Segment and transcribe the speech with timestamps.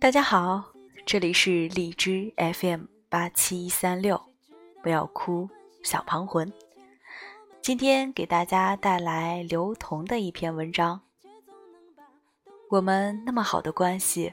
[0.00, 0.62] 大家好，
[1.04, 4.20] 这里是荔枝 FM 八七一三六，
[4.80, 5.50] 不要哭，
[5.82, 6.52] 小庞魂。
[7.60, 11.00] 今天给大家带来刘同的一篇文章。
[12.70, 14.32] 我们那么好的关系，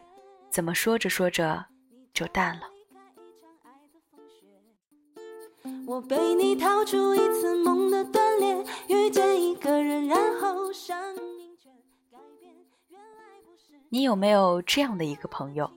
[0.51, 1.65] 怎么说着说着
[2.13, 2.67] 就淡了？
[5.87, 11.44] 我被你逃出一次梦的断裂，遇见一个人，然后生命全改变。
[13.95, 15.71] 你有没有这样的一个朋友？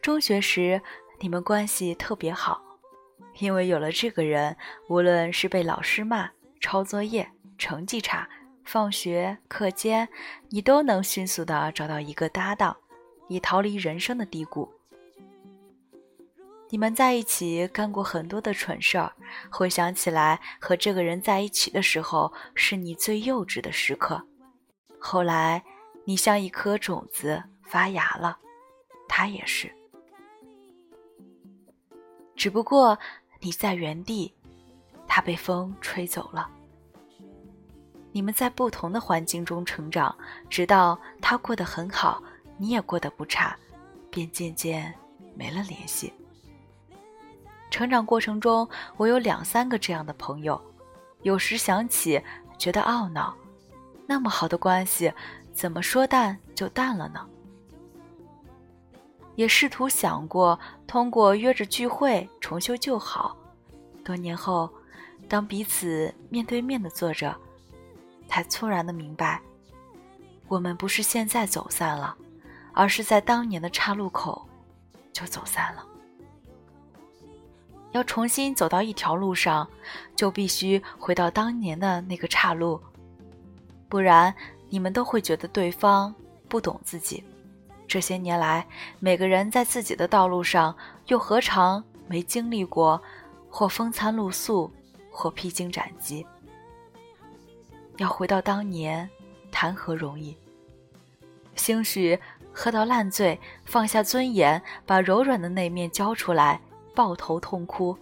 [0.00, 0.80] 中学时
[1.18, 2.62] 你们关系特别好，
[3.40, 4.56] 因为有了这个人，
[4.88, 8.30] 无论是被老师骂、抄作业、成绩差、
[8.64, 10.08] 放学、课间，
[10.50, 12.76] 你都能迅速的找到一个搭档，
[13.26, 14.72] 以逃离人生的低谷。
[16.68, 19.12] 你们在一起干过很多的蠢事儿，
[19.50, 24.24] 回想起来，和这个人在一起的时候，是你最幼稚的时刻。
[25.00, 25.64] 后来。
[26.04, 28.38] 你像一颗种子发芽了，
[29.08, 29.72] 他也是。
[32.34, 32.98] 只不过
[33.40, 34.34] 你在原地，
[35.06, 36.50] 他被风吹走了。
[38.12, 40.16] 你们在不同的环境中成长，
[40.48, 42.22] 直到他过得很好，
[42.56, 43.56] 你也过得不差，
[44.10, 44.92] 便渐渐
[45.36, 46.12] 没了联系。
[47.70, 50.60] 成长过程中，我有两三个这样的朋友，
[51.22, 52.20] 有时想起
[52.58, 53.36] 觉得懊恼，
[54.08, 55.12] 那么好的关系。
[55.52, 57.26] 怎么说淡就淡了呢？
[59.36, 63.36] 也试图想过通过约着聚会重修旧好。
[64.04, 64.68] 多年后，
[65.28, 67.34] 当彼此面对面的坐着，
[68.28, 69.40] 才突然的明白，
[70.48, 72.16] 我们不是现在走散了，
[72.72, 74.46] 而是在当年的岔路口
[75.12, 75.86] 就走散了。
[77.92, 79.68] 要重新走到一条路上，
[80.14, 82.80] 就必须回到当年的那个岔路，
[83.88, 84.34] 不然。
[84.70, 86.14] 你们都会觉得对方
[86.48, 87.22] 不懂自己。
[87.86, 88.66] 这些年来，
[89.00, 90.74] 每个人在自己的道路上，
[91.08, 93.02] 又何尝没经历过
[93.50, 94.70] 或风餐露宿，
[95.10, 96.24] 或披荆斩棘？
[97.96, 99.10] 要回到当年，
[99.50, 100.36] 谈何容易？
[101.56, 102.18] 兴许
[102.52, 106.60] 喝到烂醉，放下尊严，把柔软的那面交出来，
[106.94, 107.98] 抱头痛哭，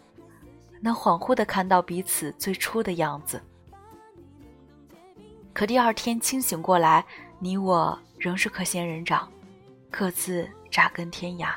[0.80, 3.42] 能恍惚地看到彼此最初的样子。
[5.58, 7.04] 可第二天清醒过来，
[7.40, 9.28] 你我仍是颗仙人掌，
[9.90, 11.52] 各自扎根天涯。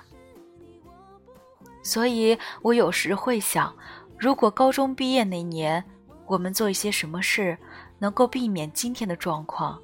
[1.83, 3.71] 所以我有时会想，
[4.17, 5.85] 如果高中毕业那年，
[6.25, 7.55] 我们做一些什么事，
[7.99, 9.79] 能够避免今天的状况，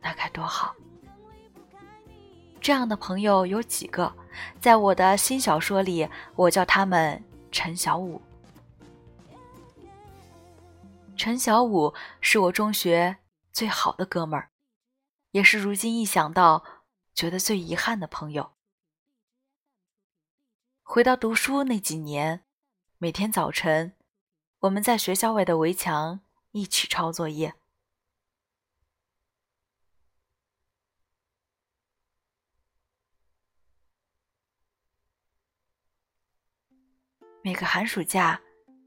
[0.00, 0.74] 那该多好。
[2.60, 4.12] 这样的朋友有几个？
[4.60, 7.22] 在我的新小说里，我叫他们
[7.52, 8.20] 陈小武。
[11.22, 13.18] 陈小武是我中学
[13.52, 14.50] 最好的哥们儿，
[15.30, 16.64] 也是如今一想到
[17.14, 18.56] 觉得最遗憾的朋友。
[20.82, 22.44] 回到读书那几年，
[22.98, 23.96] 每天早晨，
[24.62, 27.54] 我们在学校外的围墙一起抄作业。
[37.44, 38.42] 每个寒暑假。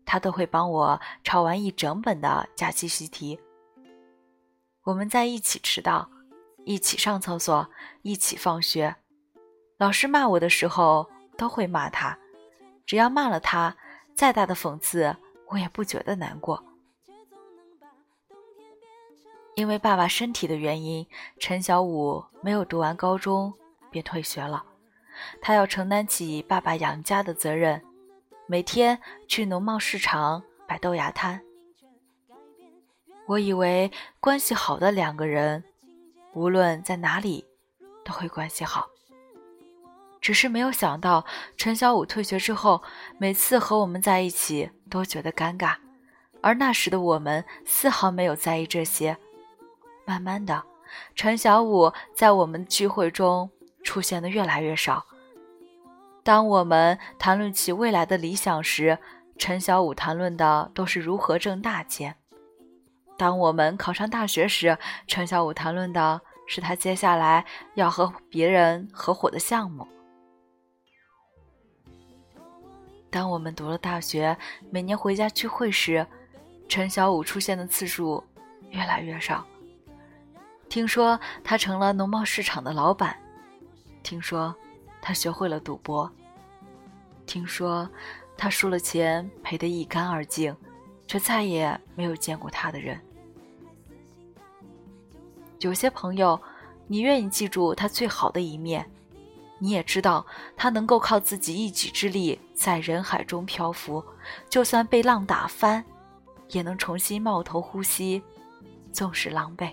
[0.05, 3.39] 他都会帮我抄完一整本的假期习题。
[4.83, 6.09] 我们在一起迟到，
[6.63, 7.67] 一起上厕所，
[8.03, 8.95] 一起放学。
[9.77, 12.17] 老师骂我的时候都会骂他，
[12.85, 13.75] 只要骂了他，
[14.13, 15.15] 再大的讽刺
[15.47, 16.63] 我也不觉得难过。
[19.55, 21.07] 因为爸爸身体的原因，
[21.39, 23.53] 陈小武没有读完高中
[23.89, 24.63] 便退学了，
[25.41, 27.81] 他要承担起爸爸养家的责任。
[28.47, 31.41] 每天去农贸市场摆豆芽摊。
[33.25, 35.63] 我以为关系好的两个人，
[36.33, 37.43] 无论在哪里
[38.03, 38.87] 都会关系好。
[40.21, 41.25] 只是没有想到，
[41.57, 42.83] 陈小武退学之后，
[43.17, 45.75] 每次和我们在一起都觉得尴尬，
[46.41, 49.17] 而那时的我们丝毫没有在意这些。
[50.05, 50.63] 慢慢的，
[51.15, 53.49] 陈小武在我们聚会中
[53.83, 55.03] 出现的越来越少。
[56.25, 58.97] 当我们谈论起未来的理想时，
[59.37, 62.11] 陈小武谈论的都是如何挣大钱；
[63.15, 64.75] 当我们考上大学时，
[65.05, 67.45] 陈小武谈论的是他接下来
[67.75, 69.85] 要和别人合伙的项目；
[73.11, 74.35] 当我们读了大学，
[74.71, 76.03] 每年回家聚会时，
[76.67, 78.23] 陈小武出现的次数
[78.71, 79.45] 越来越少。
[80.69, 83.15] 听说他成了农贸市场的老板，
[84.01, 84.55] 听说。
[85.05, 86.11] 他学会了赌博。
[87.27, 87.87] 听说
[88.35, 90.55] 他输了钱，赔得一干二净，
[91.05, 92.99] 却再也没有见过他的人。
[95.59, 96.41] 有些朋友，
[96.87, 98.83] 你愿意记住他最好的一面，
[99.59, 100.25] 你也知道，
[100.57, 104.03] 他能够靠自己一己之力在人海中漂浮，
[104.49, 105.85] 就算被浪打翻，
[106.49, 108.23] 也能重新冒头呼吸，
[108.91, 109.71] 纵使狼狈。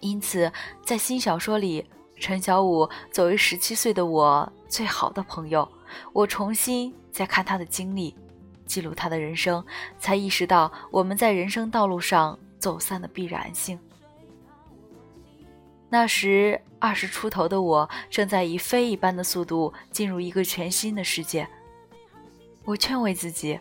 [0.00, 0.52] 因此，
[0.84, 1.86] 在新小说里，
[2.20, 5.66] 陈小武作为十七岁的我最好的朋友，
[6.12, 8.14] 我重新再看他的经历，
[8.66, 9.64] 记录他的人生，
[9.98, 13.76] 才意识到我们在人生道路上走散的必然性。
[15.88, 21.48] 那时二十出头的我，正在以飞一般的速度进入一个全新的世界。
[22.64, 23.58] 我劝慰自己，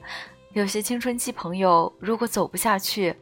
[0.51, 3.15] 有些青春期朋友如果走不下去，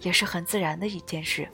[0.00, 1.46] 也是很自然的一件事。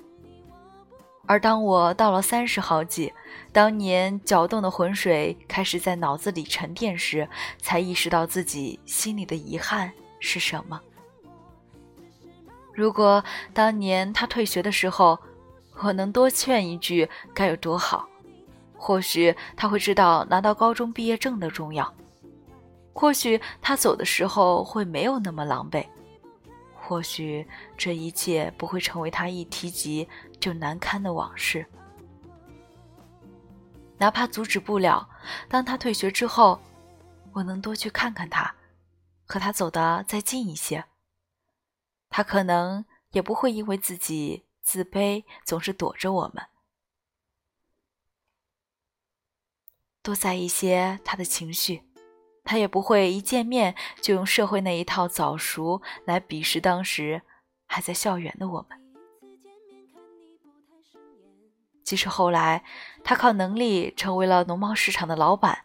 [1.26, 3.12] 而当我到了三十好几，
[3.52, 7.28] 当年搅动的浑水开始在脑子里沉淀时，
[7.58, 10.80] 才意识到自己心里的遗憾是什么。
[12.74, 13.22] 如果
[13.54, 15.18] 当年他退学的时候，
[15.82, 18.08] 我能多劝一句，该有多好！
[18.74, 21.94] 或许他会知道拿到高中毕业证的重要，
[22.92, 25.86] 或许他走的时候会没有那么狼狈，
[26.74, 27.46] 或许
[27.76, 30.08] 这一切不会成为他一提及
[30.42, 31.64] 就难堪的往事。
[33.96, 35.08] 哪怕阻止不了，
[35.48, 36.60] 当他退学之后，
[37.32, 38.54] 我能多去看看他，
[39.24, 40.84] 和他走得再近一些，
[42.10, 44.44] 他可能也不会因为自己。
[44.64, 46.46] 自卑总是躲着我们，
[50.04, 51.82] 多在意些他的情绪，
[52.44, 57.22] 他也不会一见面就用社会那一套早熟来鄙视当时
[57.66, 58.81] 还在校园的我们。
[61.82, 62.62] 即使后来
[63.04, 65.58] 他靠能力成为了农贸市场的老板，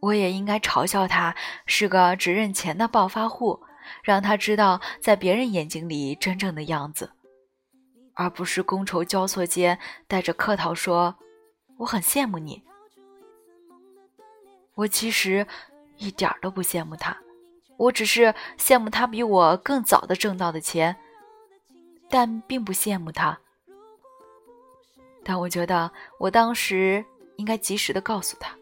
[0.00, 1.34] 我也应该嘲笑他
[1.66, 3.60] 是个只认钱的暴发户，
[4.02, 7.10] 让他知道在别人眼睛里真正的样子。
[8.14, 11.16] 而不是觥筹交错间带着客套说
[11.78, 12.62] ：“我很羡慕你。”
[14.76, 15.46] 我其实
[15.96, 17.16] 一点都不羡慕他，
[17.76, 20.96] 我只是羡慕他比我更早的挣到的钱，
[22.08, 23.38] 但并不羡慕他。
[25.30, 25.88] 但我觉得
[26.18, 27.04] 我当时
[27.36, 28.52] 应该及时的告诉他。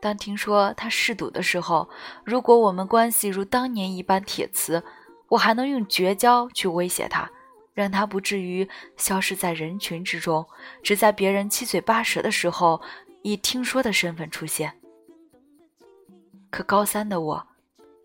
[0.00, 1.88] 当听说他嗜赌的时候，
[2.24, 4.82] 如果我们关系如当年一般铁磁，
[5.28, 7.30] 我还能用绝交去威胁他。
[7.72, 10.44] 让他不至于消失在人群之中，
[10.82, 12.82] 只在别人七嘴八舌的时候，
[13.22, 14.72] 以听说的身份出现。
[16.50, 17.46] 可高三的我，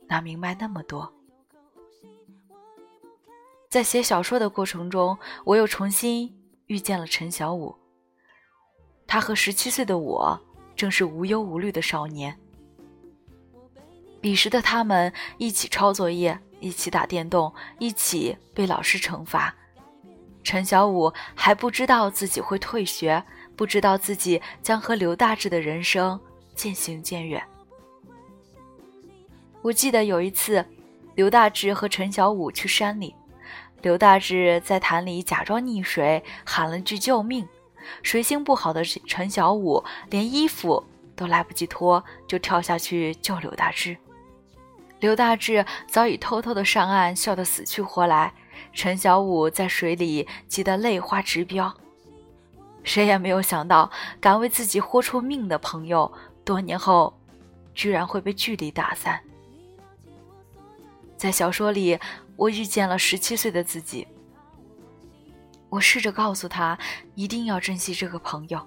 [0.05, 1.11] 哪明白那么多？
[3.69, 6.34] 在写小说的过程中，我又重新
[6.67, 7.75] 遇见了陈小武。
[9.07, 10.39] 他和十七岁的我，
[10.75, 12.37] 正是无忧无虑的少年。
[14.19, 16.39] 彼时的他们一起抄作业。
[16.61, 19.53] 一起打电动，一起被老师惩罚。
[20.41, 23.23] 陈小武还不知道自己会退学，
[23.55, 26.19] 不知道自己将和刘大志的人生
[26.55, 27.43] 渐行渐远。
[29.61, 30.65] 我记得有一次，
[31.13, 33.13] 刘大志和陈小武去山里，
[33.81, 37.47] 刘大志在潭里假装溺水，喊了句救命。
[38.01, 40.83] 水性不好的陈小武连衣服
[41.15, 43.95] 都来不及脱，就跳下去救刘大志。
[44.99, 48.33] 刘大志早已偷偷的上岸，笑得死去活来。
[48.73, 51.71] 陈小武在水里急得泪花直飙。
[52.83, 56.11] 谁也没有想到，敢为自己豁出命的朋友，
[56.43, 57.13] 多年后
[57.73, 59.19] 居然会被距离打散。
[61.17, 61.99] 在小说里，
[62.35, 64.07] 我遇见了十七岁的自己。
[65.69, 66.77] 我试着告诉他，
[67.15, 68.65] 一定要珍惜这个朋友。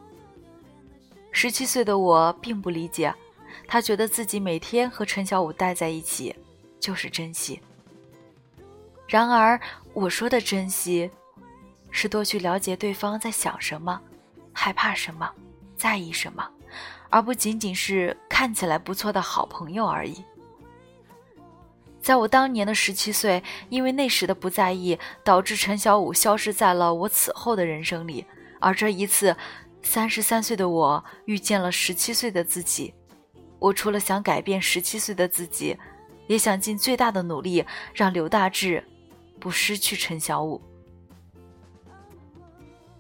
[1.33, 3.15] 十七岁的我并不理解。
[3.67, 6.35] 他觉得自己每天和陈小武待在一起，
[6.81, 7.61] 就是珍惜。
[9.07, 9.61] 然而，
[9.93, 11.11] 我说的珍惜，
[11.91, 14.01] 是多去了解对方在想什么，
[14.53, 15.31] 害怕什么，
[15.77, 16.49] 在意什么，
[17.11, 20.23] 而不仅仅是看起来不错的好朋友而已。
[22.09, 28.25] 在我当年的十七岁，因为那时的不在意，导致陈小武消失在了我此后的人生里。
[28.61, 29.37] 而这一次，
[29.83, 32.95] 三十三岁的我遇见了十七岁的自己。
[33.59, 35.77] 我除了想改变十七岁的自己，
[36.29, 37.63] 也想尽最大的努力
[37.93, 38.83] 让刘大志
[39.39, 40.59] 不失去陈小武，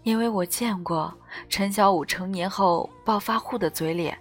[0.03, 1.11] 因为我见过
[1.49, 4.19] 陈小武成年后暴发户的嘴脸，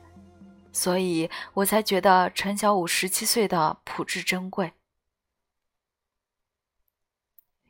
[0.77, 4.73] 所以我才觉得陈小武十七岁的朴质珍贵。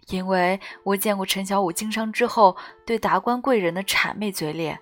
[0.08, 4.82] 因为我见过陈小武经商之后对达官贵人的谄媚嘴脸。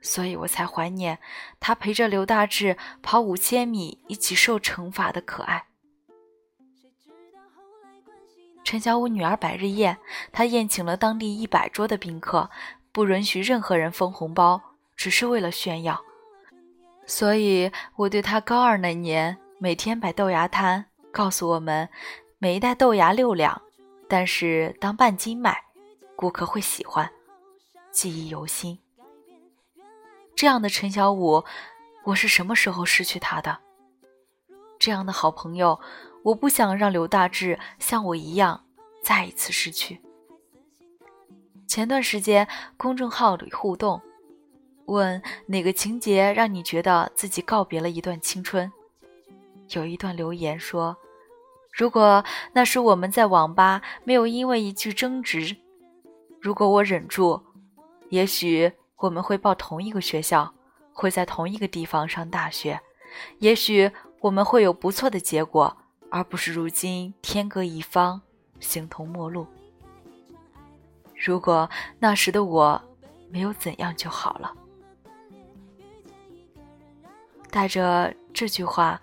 [0.00, 1.18] 所以我才怀念
[1.60, 5.66] 他陪着刘大志跑五千米，一起受惩罚的可爱。
[8.64, 9.98] 陈小武女儿百日宴，
[10.32, 12.50] 他宴请了当地一百桌的宾客，
[12.90, 16.02] 不允许任何人分红包，只是为了炫耀。
[17.06, 21.88] 所以我对他高二那年每天摆豆芽摊，告诉我们
[22.38, 23.60] 每一袋豆芽六两，
[24.08, 25.56] 但是当半斤卖，
[26.16, 27.10] 顾客会喜欢，
[27.90, 28.78] 记忆犹新。
[30.34, 31.44] 这样的陈小武，
[32.04, 33.58] 我是什么时候失去他的？
[34.78, 35.78] 这样的好朋友，
[36.24, 38.64] 我不想让刘大志像我一样
[39.02, 40.00] 再一次失去。
[41.66, 42.46] 前段时间
[42.76, 44.00] 公众号里互动，
[44.86, 48.70] 问哪个情节让你觉得自己告别了一段青春？
[49.70, 50.96] 有一段留言说
[51.72, 52.22] ：“如果
[52.52, 55.56] 那时我们在网吧没有因为一句争执，
[56.38, 57.42] 如果我忍住，
[58.10, 60.52] 也许我们会报同一个学校，
[60.92, 62.78] 会在同一个地方上大学，
[63.38, 65.74] 也许我们会有不错的结果，
[66.10, 68.20] 而不是如今天各一方，
[68.60, 69.46] 形同陌路。
[71.16, 72.80] 如果那时的我
[73.30, 74.54] 没有怎样就好了。”
[77.54, 79.00] 带着这句话。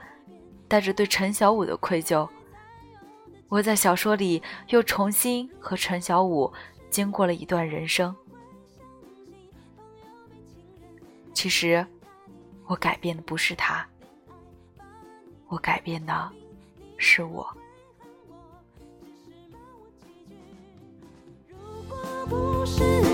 [0.67, 2.25] 带着对陈小五的愧疚，
[3.50, 6.50] 我在小说里又重新和陈小五
[6.89, 8.15] 经过了一段人生。
[11.34, 11.86] 其实，
[12.67, 13.86] 我改变的不是他，
[15.50, 16.31] 我改变的
[16.98, 17.46] 是我。
[22.29, 23.11] 不是。